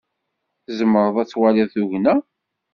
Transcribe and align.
Tzemreḍ 0.65 1.15
ad 1.21 1.27
twaliḍ 1.29 1.67
tugna? 1.73 2.15